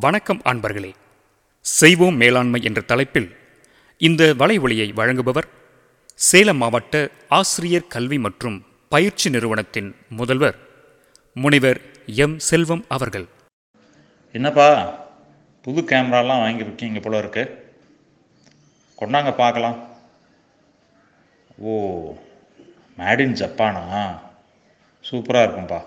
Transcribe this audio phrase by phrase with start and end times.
[0.00, 0.92] வணக்கம் அன்பர்களே.
[1.60, 3.36] செய்வோம் மேலாண்மை என்ற தலைப்பில்
[3.98, 5.48] இந்த வலைவொலியை வழங்குபவர்
[6.14, 10.58] சேலம் மாவட்ட ஆசிரியர் கல்வி மற்றும் பயிற்சி நிறுவனத்தின் முதல்வர்
[11.34, 12.38] முனைவர் எம்.
[12.38, 13.26] செல்வம் அவர்கள்.
[14.32, 14.94] என்னப்பா
[15.62, 17.74] புது கேமராலாம் வாங்கியிருக்கீங்க போல இருக்கு.
[19.00, 19.88] கொண்டாங்க பார்க்கலாம்.
[21.56, 22.14] ஓ
[22.98, 24.18] மேட் இன் ஜப்பானா
[25.10, 25.84] சூப்பராக இருக்கும்பா.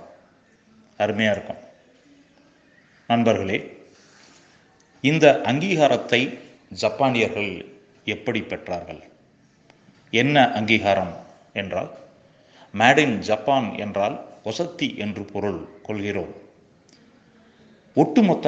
[0.98, 1.64] அருமையாக இருக்கும்.
[3.08, 3.75] நண்பர்களே
[5.10, 6.20] இந்த அங்கீகாரத்தை
[6.82, 7.52] ஜப்பானியர்கள்
[8.06, 9.02] எப்படி பெற்றார்கள்?
[10.14, 11.14] என்ன அங்கீகாரம்
[11.54, 11.92] என்றால்
[12.74, 16.34] மேட் இன் ஜப்பான் என்றால் வசதி என்று பொருள் கொள்கிறோம்.
[17.96, 18.48] ஒட்டுமொத்த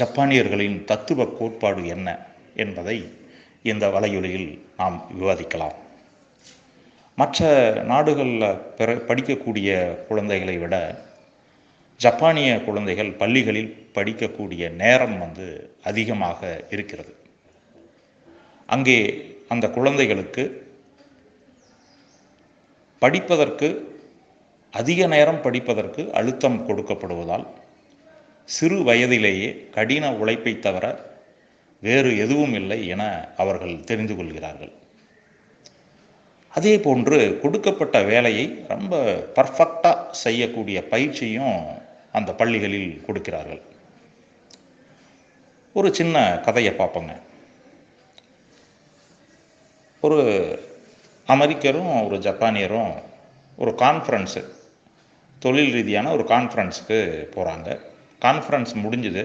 [0.00, 2.08] ஜப்பானியர்களின் தத்துவ கோட்பாடு என்ன
[2.54, 2.98] என்பதை
[3.62, 5.76] இந்த வலையொலியில் நாம் விவாதிக்கலாம்.
[7.18, 7.46] மற்ற
[7.90, 9.70] நாடுகளில் பிற படிக்கக்கூடிய
[10.08, 10.74] குழந்தைகளை விட
[12.04, 15.46] ஜப்பானிய குழந்தைகள் பள்ளிகளில் படிக்கக்கூடிய நேரம் வந்து
[15.90, 16.40] அதிகமாக
[16.74, 17.12] இருக்கிறது.
[18.74, 18.98] அங்கே
[19.52, 20.44] அந்த குழந்தைகளுக்கு
[23.02, 23.68] படிப்பதற்கு
[24.80, 27.46] அதிக நேரம் படிப்பதற்கு அழுத்தம் கொடுக்கப்படுவதால்
[28.44, 30.86] சிறு வயதிலேயே கடின உழைப்பை தவிர
[31.82, 33.02] வேறு எதுவும் இல்லை என
[33.36, 34.72] அவர்கள் தெரிந்து கொள்கிறார்கள்.
[36.52, 39.02] அதே போன்று கொடுக்கப்பட்ட வேலையை ரொம்ப
[39.36, 41.58] பர்ஃபெக்டாக செய்யக்கூடிய பயிற்சியும்
[42.18, 43.62] அந்த பள்ளிகளில் கொடுக்கிறார்கள்.
[45.74, 46.16] ஒரு சின்ன
[46.46, 47.14] கதையை பார்ப்போங்க.
[50.02, 50.20] ஒரு
[51.28, 52.92] அமெரிக்கரும் ஒரு ஜப்பானியரும்
[53.58, 54.42] ஒரு கான்ஃபரன்ஸு
[55.42, 56.98] தொழில் ரீதியான ஒரு கான்ஃபரன்ஸுக்கு
[57.34, 57.68] போகிறாங்க
[58.22, 59.22] கான்ஃபரன்ஸ் முடிஞ்சுது.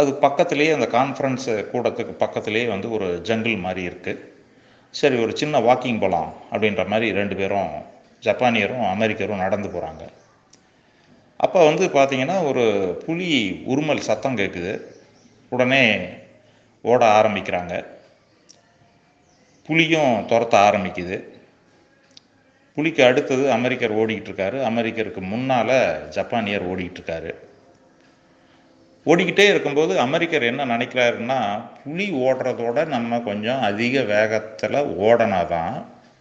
[0.00, 4.22] அது பக்கத்துலேயே அந்த கான்ஃபரன்ஸ் கூடத்துக்கு பக்கத்துலேயே வந்து ஒரு ஜங்கிள் மாதிரி இருக்குது
[4.94, 7.72] சரி ஒரு சின்ன வாக்கிங் போகலாம் அப்படின்ற மாதிரி ரெண்டு பேரும்
[8.26, 10.04] ஜப்பானியரும் அமெரிக்கரும் நடந்து போகிறாங்க
[11.44, 12.64] அப்போ வந்து பார்த்திங்கன்னா ஒரு
[13.04, 13.28] புலி
[13.72, 14.72] உருமல் சத்தம் கேட்குது
[15.54, 15.84] உடனே
[16.92, 17.74] ஓட ஆரம்பிக்கிறாங்க.
[19.68, 21.16] புலியும் துரத்த ஆரம்பிக்குது.
[22.76, 24.58] புலிக்கு அடுத்தது அமெரிக்கர் ஓடிக்கிட்டு இருக்காரு.
[24.70, 25.76] அமெரிக்கருக்கு முன்னால்
[26.16, 27.32] ஜப்பானியர் ஓடிக்கிட்டு இருக்காரு.
[29.06, 31.40] ஓடிக்கிட்டே இருக்கும்போது அமெரிக்கர் என்ன நினைக்கிறாருன்னா
[31.84, 35.76] புலி ஓடுறதோட நம்ம கொஞ்சம் அதிக வேகத்தில் ஓடனா தான்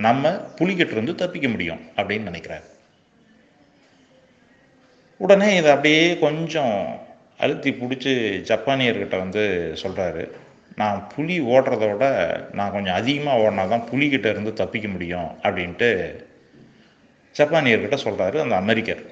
[0.08, 2.68] நம்ம புலிக்கிட்ட இருந்து தப்பிக்க முடியும் அப்படின்னு நினைக்கிறாரு.
[5.18, 6.78] உடனே இதை அப்படியே கொஞ்சம்
[7.38, 8.14] அழுத்தி பிடிச்சி
[8.50, 9.44] ஜப்பானியர்கிட்ட வந்து
[9.84, 10.24] சொல்கிறாரு
[10.76, 12.06] நான் புலி ஓடுறத விட
[12.52, 15.90] நான் கொஞ்சம் அதிகமாக ஓடினா தான் புலிகிட்ட இருந்து தப்பிக்க முடியும் அப்படின்ட்டு
[17.36, 19.04] ஜப்பானியர்கிட்ட சொல்கிறாரு அந்த அமெரிக்கர்.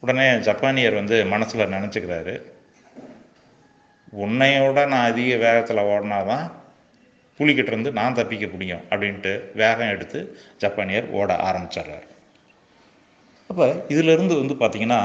[0.00, 2.34] உடனே ஜப்பானியர் வந்து மனசில் நினச்சிக்கிறாரு.
[4.24, 6.44] உன்னையோட நான் அதிக வேகத்தில் ஓடினா தான்
[7.40, 12.06] புலிக்கிட்ட இருந்து நான் தப்பிக்க முடியும் அப்படின்ட்டு வேகம் எடுத்து ஜப்பானியர் ஓட ஆரம்பிச்சிடுறாரு.
[13.50, 15.00] அப்போ இதிலிருந்து வந்து பார்த்திங்கன்னா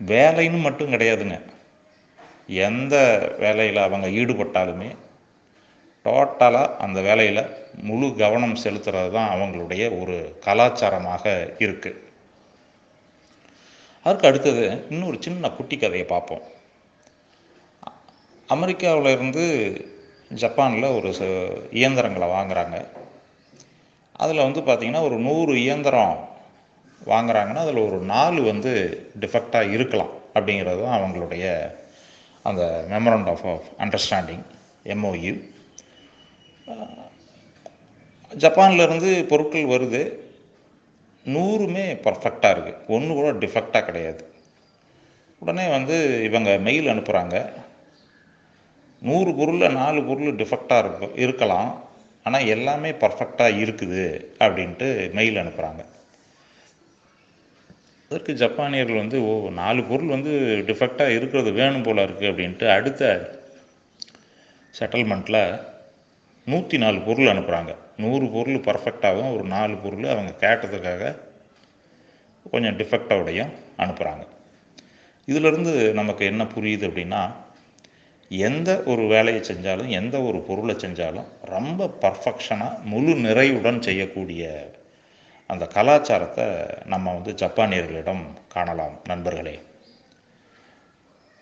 [0.00, 1.36] வேலைன்னு மட்டும் கிடையாதுங்க.
[2.66, 2.94] எந்த
[3.44, 4.90] வேலையில் அவங்க ஈடுபட்டாலுமே
[6.04, 7.40] டோட்டலாக அந்த வேலையில்
[7.88, 11.24] முழு கவனம் செலுத்துறது தான் அவங்களுடைய ஒரு கலாச்சாரமாக
[11.64, 12.02] இருக்குது
[14.04, 16.44] அதற்கு அடுத்தது இன்னொரு சின்ன குட்டி கதையை பார்ப்போம்.
[18.54, 19.44] அமெரிக்காவில் இருந்து
[20.42, 21.10] ஜப்பானில் ஒரு
[21.80, 22.76] இயந்திரங்களை வாங்குகிறாங்க
[24.22, 26.16] அதில் வந்து பார்த்திங்கன்னா ஒரு நூறு இயந்திரம்
[27.10, 28.72] வாங்குறாங்கன்னா அதில் ஒரு நாலு வந்து
[29.22, 31.44] டிஃபெக்டாக இருக்கலாம் அப்படிங்கிறது தான் அவங்களுடைய
[32.48, 32.62] அந்த
[32.92, 34.44] memorandum of of understanding
[34.94, 35.34] MOU
[38.42, 40.02] ஜப்பான்லேருந்து பொருட்கள் வருது.
[41.34, 44.22] நூறுமே பர்ஃபெக்டாக இருக்குது ஒன்று கூட டிஃபெக்டாக கிடையாது.
[45.42, 45.96] உடனே வந்து
[46.28, 47.36] இவங்க மெயில் அனுப்புகிறாங்க
[49.02, 51.70] நூறு பொருளில் நாலு பொருள் டிஃபெக்டாக இருக்கும் இருக்கலாம்.
[52.26, 54.04] ஆனால் எல்லாமே பர்ஃபெக்டாக இருக்குது
[54.44, 55.82] அப்படின்ட்டு மெயில் அனுப்புகிறாங்க
[58.10, 60.32] அதற்கு ஜப்பானியர்கள் வந்து ஓ நாலு பொருள் வந்து
[60.66, 63.02] டிஃபெக்டாக இருக்கிறது வேணும் போல் இருக்குது அப்படின்ட்டு அடுத்த
[64.74, 65.40] செட்டில்மெண்ட்டில்
[66.46, 71.12] நூற்றி நாலு பொருள் அனுப்புகிறாங்க நூறு பொருள் பர்ஃபெக்டாகவும் ஒரு நாலு பொருள் அவங்க கேட்டதுக்காக
[72.46, 74.24] கொஞ்சம் டிஃபெக்டாவோடையும் அனுப்புகிறாங்க
[75.28, 77.22] இதிலிருந்து நமக்கு என்ன புரியுது அப்படின்னா
[78.30, 84.44] எந்த ஒரு வேலையை செஞ்சாலும் எந்த ஒரு பொருளை செஞ்சாலும் ரொம்ப பர்ஃபெக்ஷனாக முழு நிறைவுடன் செய்யக்கூடிய
[85.52, 86.46] அந்த கலாச்சாரத்தை
[86.92, 89.56] நம்ம வந்து ஜப்பானியர்களிடம் காணலாம் நண்பர்களே.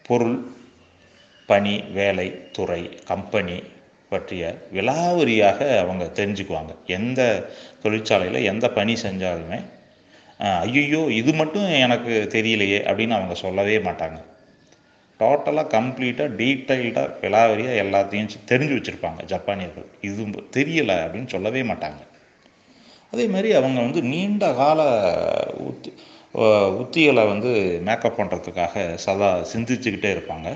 [0.09, 0.37] பொருள்
[1.51, 3.56] பணி வேலை துறை கம்பெனி
[4.12, 4.43] பற்றிய
[4.77, 6.73] விலாவரியாக அவங்க தெரிஞ்சுக்குவாங்க.
[6.97, 7.21] எந்த
[7.83, 9.61] தொழிற்சாலையில் எந்த பணி செஞ்சாலுமே
[10.67, 14.19] ஐயோ இது மட்டும் எனக்கு தெரியலையே அப்படின்னு அவங்க சொல்லவே மாட்டாங்க.
[15.21, 19.87] டோட்டலாக கம்ப்ளீட்டாக டீட்டெயில்டாக விலாவரியாக எல்லாத்தையும் தெரிஞ்சு வச்சுருப்பாங்க ஜப்பானியர்கள்.
[20.09, 20.25] இது
[20.57, 22.00] தெரியலை அப்படின்னு சொல்லவே மாட்டாங்க.
[23.14, 24.81] அதே மாதிரி அவங்க வந்து நீண்ட கால
[25.69, 25.90] உத்தி
[26.82, 27.50] உத்திகளை வந்து
[27.87, 30.49] மேக்கப் பண்ணுறதுக்காக சதா சிந்திச்சுக்கிட்டே இருப்பாங்க.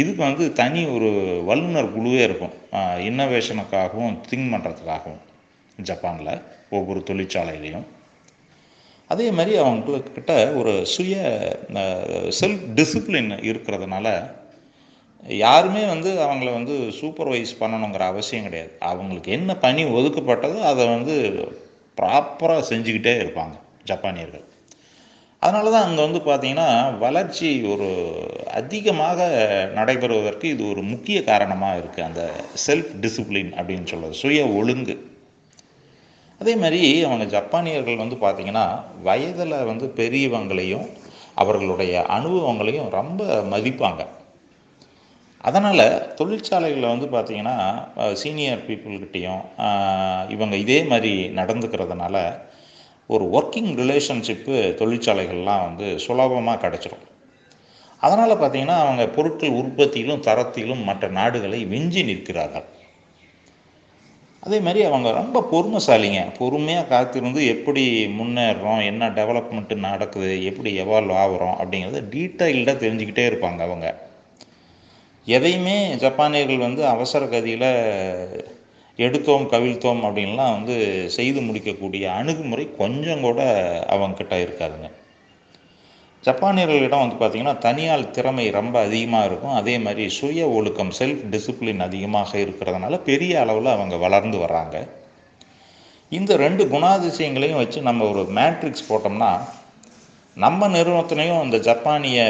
[0.00, 1.10] இதுக்கு வந்து தனி ஒரு
[1.48, 2.54] வல்லுநர் குழுவே இருக்கும்.
[3.08, 5.20] இன்னோவேஷனுக்காகவும் திங்க் பண்ணுறதுக்காகவும்
[5.88, 6.40] ஜப்பானில்
[6.76, 7.86] ஒவ்வொரு தொழிற்சாலையிலையும்.
[9.12, 11.16] அதே மாதிரி அவங்கக்கிட்ட ஒரு சுய
[12.38, 14.06] செல்ஃப் டிசிப்ளின் இருக்கிறதுனால
[15.22, 18.72] யாருமே வந்து அவங்கள வந்து சூப்பர்வைஸ் பண்ணணுங்கிற அவசியம் கிடையாது.
[18.90, 21.14] அவங்களுக்கு என்ன பணி ஒதுக்கப்பட்டதோ அதை வந்து
[21.98, 23.54] ப்ராப்பராக செஞ்சுக்கிட்டே இருப்பாங்க
[23.90, 24.44] ஜப்பானியர்கள்.
[25.42, 27.88] அதனால தான் அங்கே வந்து பார்த்திங்கன்னா வளர்ச்சி ஒரு
[28.60, 29.20] அதிகமாக
[29.78, 32.22] நடைபெறுவதற்கு இது ஒரு முக்கிய காரணமாக இருக்குது அந்த
[32.66, 34.96] செல்ஃப் டிசிப்ளின் அப்படின்னு சொல்கிறது சுய ஒழுங்கு.
[36.40, 38.66] அதே மாதிரி அவங்க ஜப்பானியர்கள் வந்து பார்த்திங்கன்னா
[39.08, 40.86] வயதில் வந்து பெரியவங்களையும்
[41.34, 43.24] அவர்களுடைய அனுபவங்களையும் ரொம்ப
[43.54, 44.02] மதிப்பாங்க.
[45.48, 45.84] அதனால்
[46.18, 47.56] தொழிற்சாலைகளில் வந்து பார்த்திங்கன்னா
[48.22, 49.44] சீனியர் பீப்புள்கிட்டையும்
[50.34, 52.16] இவங்க இதே மாதிரி நடந்துக்கிறதுனால
[53.14, 57.06] ஒரு ஒர்க்கிங் ரிலேஷன்ஷிப்பு தொழிற்சாலைகள்லாம் வந்து சுலபமாக கிடச்சிரும்.
[58.06, 62.68] அதனால் பார்த்திங்கன்னா அவங்க பொருட்கள் உற்பத்தியிலும் தரத்திலும் மற்ற நாடுகளை விஞ்சி நிற்கிறார்கள்.
[64.46, 66.22] அதே மாதிரி அவங்க ரொம்ப பொறுமைசாலிங்க.
[66.38, 67.84] பொறுமையாக காத்திருந்து எப்படி
[68.20, 73.88] முன்னேறுறோம் என்ன டெவலப்மெண்ட்டு நடக்குது எப்படி எவால்வ் ஆகுறோம் அப்படிங்கிறத டீட்டெயில்டாக தெரிஞ்சுக்கிட்டே இருப்பாங்க அவங்க.
[75.26, 77.70] எதையுமே ஜப்பானியர்கள் வந்து அவசர கதியில்
[78.96, 80.76] எடுத்தோம் கவிழ்த்தோம் அப்படின்லாம் வந்து
[81.08, 83.40] செய்து முடிக்கக்கூடிய அணுகுமுறை கொஞ்சம் கூட
[83.94, 84.88] அவங்கக்கிட்ட இருக்காதுங்க.
[86.24, 89.54] ஜப்பானியர்களிடம் வந்து பார்த்திங்கன்னா தனியால் திறமை ரொம்ப அதிகமாக இருக்கும்.
[89.54, 94.76] அதே மாதிரி சுய ஒழுக்கம் செல்ஃப் டிசிப்ளின் அதிகமாக இருக்கிறதுனால பெரிய அளவில் அவங்க வளர்ந்து வர்றாங்க.
[96.08, 99.32] இந்த ரெண்டு குணாதிசயங்களையும் வச்சு நம்ம ஒரு மேட்ரிக்ஸ் போட்டோம்னா
[100.36, 102.20] நம்ம நிறுவனத்துலேயும் அந்த ஜப்பானிய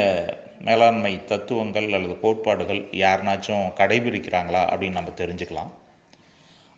[0.67, 5.71] மேலாண்மை தத்துவங்கள் அல்லது கோட்பாடுகள் யாருனாச்சும் கடைபிடிக்கிறாங்களா அப்படின்னு நம்ம தெரிஞ்சுக்கலாம்.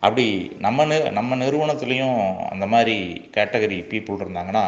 [0.02, 0.26] அப்படி
[0.58, 2.96] நம்ம நி நம்ம நிறுவனத்துலேயும் அந்த மாதிரி
[3.36, 4.64] கேட்டகரி பீப்புள் இருந்தாங்கன்னா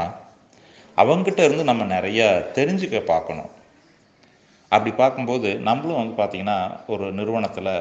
[0.96, 2.22] அவங்ககிட்ட இருந்து நம்ம நிறைய
[2.54, 3.50] தெரிஞ்சுக்க பார்க்கணும்.
[4.72, 7.74] அப்படி பார்க்கும்போது நம்மளும் வந்து பார்த்திங்கன்னா ஒரு நிறுவனத்தில்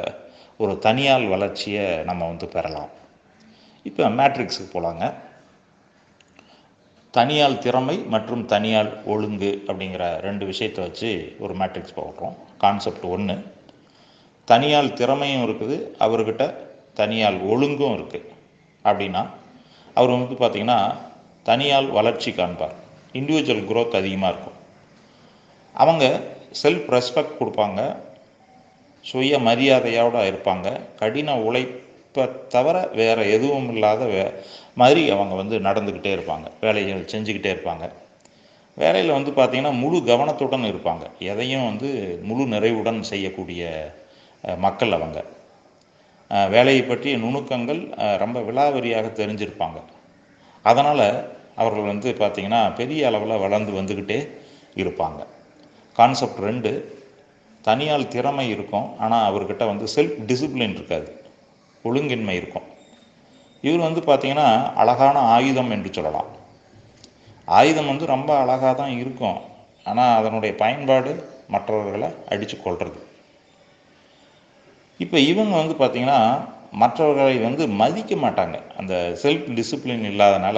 [0.58, 2.92] ஒரு தனியால் வளர்ச்சியை நம்ம வந்து பெறலாம்.
[3.90, 5.06] இப்போ மேட்ரிக்ஸுக்கு போகலாங்க
[7.18, 13.36] தனியால் திறமை மற்றும் தனியால் ஒழுங்கு அப்படிங்கிற ரெண்டு விஷயத்தை வச்சு ஒரு மேட்ரிக்ஸ் போடுறோம் கான்செப்ட் ஒன்று
[14.48, 16.54] தனியால் திறமையும் இருக்குது அவர்கிட்ட
[16.96, 18.30] தனியால் ஒழுங்கும் இருக்குது
[18.86, 19.28] அப்படின்னா
[19.94, 20.98] அவர் வந்து பார்த்திங்கன்னா
[21.46, 22.76] தனியால் வளர்ச்சி காண்பார்.
[23.14, 24.58] இண்டிவிஜுவல் குரோத் அதிகமாக இருக்கும்.
[25.74, 26.22] அவங்க
[26.64, 27.96] செல்ஃப் ரெஸ்பெக்ட் கொடுப்பாங்க.
[29.02, 30.80] சுய மரியாதையோடு இருப்பாங்க.
[30.96, 31.87] கடின உழைப்பு
[32.18, 34.22] இப்போ தவிர வேறு எதுவும் இல்லாத வே
[34.82, 36.46] மாதிரி அவங்க வந்து நடந்துக்கிட்டே இருப்பாங்க.
[36.64, 37.86] வேலைகள் செஞ்சுக்கிட்டே இருப்பாங்க.
[38.82, 41.04] வேலையில் வந்து பார்த்திங்கன்னா முழு கவனத்துடன் இருப்பாங்க.
[41.32, 41.90] எதையும் வந்து
[42.30, 43.70] முழு நிறைவுடன் செய்யக்கூடிய
[44.66, 45.22] மக்கள் அவங்க.
[46.56, 47.82] வேலையை பற்றிய நுணுக்கங்கள்
[48.24, 49.78] ரொம்ப விலாவரியாக தெரிஞ்சிருப்பாங்க.
[50.72, 51.06] அதனால்
[51.62, 54.20] அவர்கள் வந்து பார்த்திங்கன்னா பெரிய அளவில் வளர்ந்து வந்துக்கிட்டே
[54.84, 55.22] இருப்பாங்க.
[56.00, 56.74] கான்செப்ட் ரெண்டு
[57.70, 58.90] தனியால் திறமை இருக்கும்.
[59.06, 61.10] ஆனால் அவர்கிட்ட வந்து செல்ஃப் டிசிப்ளின் இருக்காது.
[61.84, 62.68] ஒழுங்கின்மை இருக்கும்.
[63.62, 66.28] இவர் வந்து பார்த்திங்கன்னா அழகான ஆயுதம் என்று சொல்லலாம்.
[67.48, 69.38] ஆயுதம் வந்து ரொம்ப அழகாக தான் இருக்கும்.
[69.84, 71.12] ஆனால் அதனுடைய பயன்பாடு
[71.48, 73.00] மற்றவர்களை அடித்து கொள்வது
[75.00, 78.58] இப்போ இவங்க வந்து பார்த்திங்கன்னா மற்றவர்களை வந்து மதிக்க மாட்டாங்க.
[78.78, 80.58] அந்த செல்ஃப் டிசிப்ளின் இல்லாதனால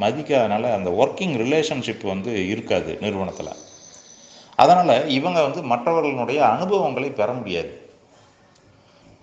[0.00, 3.52] மதிக்காதனால அந்த ஒர்க்கிங் ரிலேஷன்ஷிப் வந்து இருக்காது நிறுவனத்தில்.
[4.56, 7.89] அதனால் இவங்க வந்து மற்றவர்களுடைய அனுபவங்களை பெற முடியாது.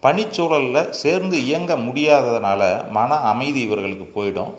[0.01, 4.53] பணிச்சூழலில் சேர்ந்து இயங்க முடியாததுனால மன அமைதி இவர்களுக்கு போயிடும்.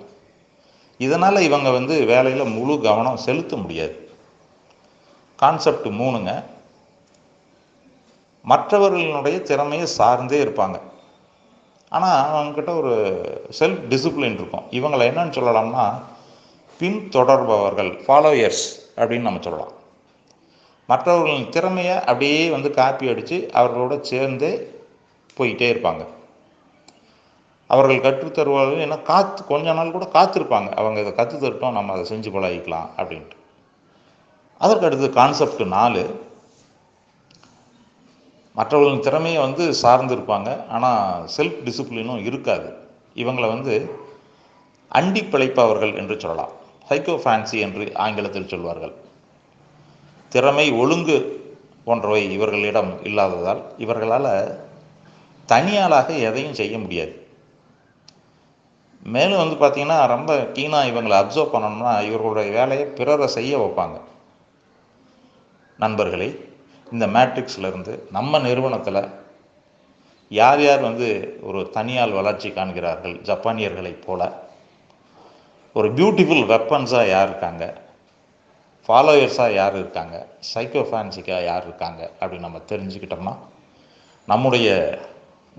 [0.98, 4.10] இதனால் இவங்க வந்து வேலையில் முழு கவனம் செலுத்த முடியாது.
[5.36, 6.44] கான்செப்ட் மூணுங்க.
[8.48, 10.80] மற்றவர்களினுடைய திறமையை சார்ந்தே இருப்பாங்க.
[11.88, 12.94] ஆனால் அவங்கக்கிட்ட ஒரு
[13.58, 14.64] செல்ஃப் டிசிப்ளின் இருக்கும்.
[14.70, 16.02] இவங்களை என்னன்னு சொல்லலாம்னா
[16.78, 18.64] பின் தொடர்பவர்கள் ஃபாலோயர்ஸ்
[18.96, 19.72] அப்படின்னு நம்ம சொல்லலாம்.
[20.86, 24.76] மற்றவர்களின் திறமையை அப்படியே வந்து காப்பி அடித்து அவர்களோட சேர்ந்தே
[25.38, 26.04] போயிட்டே இருப்பாங்க.
[27.66, 30.68] அவர்கள் கற்றுத்தருவார்கள் ஏன்னா காத்து கொஞ்ச நாள் கூட காத்திருப்பாங்க.
[30.74, 33.36] அவங்க இதை கற்று தரட்டும் நம்ம அதை செஞ்சு பழகிக்கலாம் அப்படின்ட்டு.
[34.60, 36.04] அதற்கு அடுத்து கான்செப்ட் நாலு.
[38.54, 42.68] மற்றவர்களின் திறமையை வந்து சார்ந்து இருப்பாங்க ஆனால் செல்ஃப் டிசிப்ளினும் இருக்காது.
[43.14, 43.74] இவங்களை வந்து
[44.92, 46.54] அண்டி பிழைப்பவர்கள் என்று சொல்லலாம்.
[46.88, 48.94] சைக்கோ ஃபேன்சி என்று ஆங்கிலத்தில் சொல்வார்கள்.
[50.32, 51.18] திறமை ஒழுங்கு
[51.84, 54.30] போன்றவை இவர்களிடம் இல்லாததால் இவர்களால்
[55.52, 57.14] தனியாளாக எதையும் செய்ய முடியாது.
[59.14, 63.96] மேலும் வந்து பார்த்திங்கன்னா ரொம்ப கீனாக இவங்களை அப்சர்வ் பண்ணணும்னா இவர்களுடைய வேலையை பிறரை செய்ய வைப்பாங்க.
[65.78, 66.28] நண்பர்களே
[66.92, 69.00] இந்த மேட்ரிக்ஸ்லேருந்து நம்ம நிறுவனத்தில்
[70.30, 71.08] யார் யார் வந்து
[71.42, 74.22] ஒரு தனியால் வளர்ச்சி காண்கிறார்கள் ஜப்பானியர்களைப் போல
[75.76, 77.64] ஒரு பியூட்டிஃபுல் வெப்பன்ஸாக யார் இருக்காங்க
[78.88, 80.16] ஃபாலோயர்ஸாக யார் இருக்காங்க
[80.52, 83.34] சைக்கோ ஃபேன்சிக்காக யார் இருக்காங்க அப்படின்னு நம்ம தெரிஞ்சுக்கிட்டோம்னா
[84.28, 84.68] நம்முடைய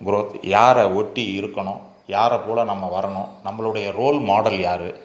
[0.05, 4.95] குரோத் யாரை ஒட்டி இருக்கணும் யாரை போல் நம்ம வரணும் நம்மளுடைய ரோல் மாடல் யார்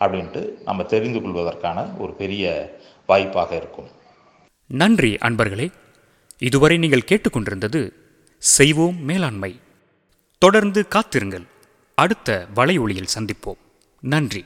[0.00, 2.76] அப்படின்ட்டு நம்ம தெரிந்து கொள்வதற்கான ஒரு பெரிய
[3.06, 3.88] வாய்ப்பாக இருக்கும்.
[4.66, 5.72] நன்றி அன்பர்களே.
[6.38, 7.90] இதுவரை நீங்கள் கேட்டுக்கொண்டிருந்தது
[8.38, 9.60] செய்வோம் மேலாண்மை.
[10.38, 11.44] தொடர்ந்து காத்திருங்கள்.
[11.94, 13.58] அடுத்த வலை ஒளியில் சந்திப்போம்.
[14.00, 14.44] நன்றி.